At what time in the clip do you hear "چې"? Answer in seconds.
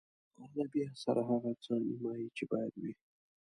2.37-2.43